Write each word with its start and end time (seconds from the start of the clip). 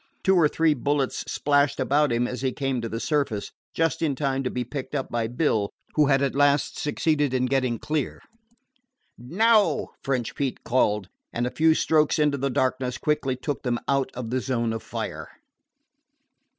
Two 0.23 0.35
or 0.35 0.47
three 0.47 0.73
bullets 0.73 1.23
splashed 1.27 1.79
about 1.79 2.11
him 2.11 2.27
as 2.27 2.41
he 2.41 2.51
came 2.51 2.81
to 2.81 2.89
the 2.89 2.99
surface, 2.99 3.51
just 3.75 4.01
in 4.01 4.15
time 4.15 4.41
to 4.43 4.49
be 4.49 4.63
picked 4.63 4.95
up 4.95 5.11
by 5.11 5.27
Bill, 5.27 5.69
who 5.93 6.07
had 6.07 6.23
at 6.23 6.33
last 6.33 6.79
succeeded 6.79 7.35
in 7.35 7.45
getting 7.45 7.77
clear. 7.77 8.19
"Now!" 9.15 9.89
French 10.03 10.33
Pete 10.33 10.63
called, 10.63 11.07
and 11.31 11.45
a 11.45 11.51
few 11.51 11.75
strokes 11.75 12.17
into 12.17 12.39
the 12.39 12.49
darkness 12.49 12.97
quickly 12.97 13.35
took 13.35 13.61
them 13.61 13.77
out 13.87 14.09
of 14.15 14.31
the 14.31 14.39
zone 14.39 14.73
of 14.73 14.81
fire. 14.81 15.29